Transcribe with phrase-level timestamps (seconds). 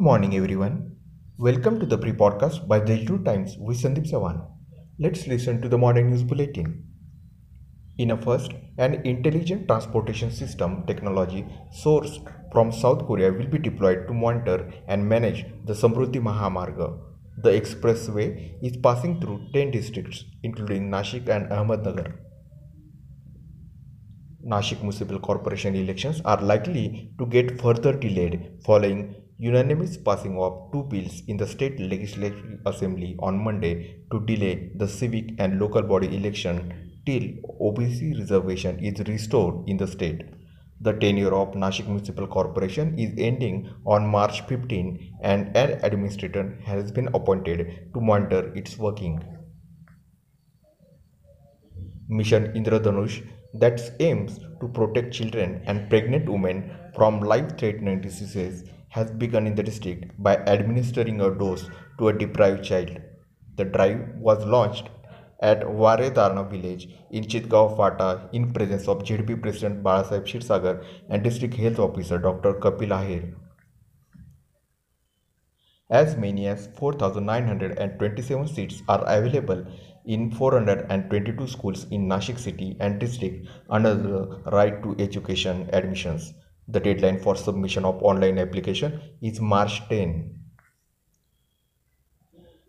[0.00, 0.94] morning, everyone.
[1.38, 4.46] Welcome to the pre podcast by the Times with Sandeep Sawan.
[5.00, 6.84] Let's listen to the morning news bulletin.
[7.98, 11.44] In a first, an intelligent transportation system technology
[11.84, 12.20] sourced
[12.52, 17.00] from South Korea will be deployed to monitor and manage the Samruddhi Mahamarga.
[17.38, 22.18] The expressway is passing through 10 districts, including Nashik and Ahmednagar.
[24.46, 30.84] Nashik Municipal Corporation elections are likely to get further delayed following unanimous passing of two
[30.90, 36.08] bills in the state legislative assembly on Monday to delay the civic and local body
[36.16, 36.58] election
[37.06, 37.24] till
[37.68, 40.20] OBC reservation is restored in the state.
[40.80, 46.92] The tenure of Nashik Municipal Corporation is ending on March 15 and an administrator has
[46.92, 49.24] been appointed to monitor its working.
[52.08, 59.46] Mission Indradhanush that aims to protect children and pregnant women from life-threatening diseases has begun
[59.46, 62.90] in the district by administering a dose to a deprived child.
[63.56, 64.90] The drive was launched
[65.40, 71.54] at Varedarna village in Chitgaon Fata in presence of ZP President Balasaheb Kshirsagar and District
[71.54, 72.54] Health Officer Dr.
[72.54, 73.34] Kapil Ahir.
[75.90, 79.66] As many as 4,927 seats are available
[80.04, 86.32] in 422 schools in Nashik city and district under the Right to Education admissions.
[86.72, 90.38] The deadline for submission of online application is March 10.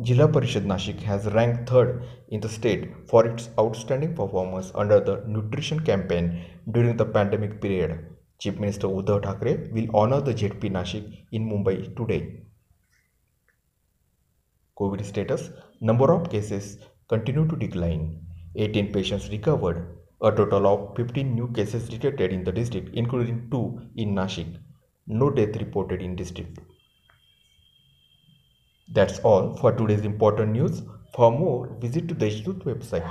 [0.00, 5.22] Jilla Parishad Nashik has ranked third in the state for its outstanding performance under the
[5.28, 8.04] nutrition campaign during the pandemic period.
[8.40, 12.42] Chief Minister Uddhav Thackeray will honor the ZP Nashik in Mumbai today.
[14.76, 15.50] COVID status
[15.80, 16.78] Number of cases
[17.08, 18.26] continue to decline.
[18.56, 19.98] 18 patients recovered.
[20.24, 24.56] A total of 15 new cases detected in the district, including 2 in Nashik.
[25.06, 26.60] No death reported in district.
[28.90, 30.80] That's all for today's important news.
[31.14, 33.06] For more, visit to the Deshdoot website.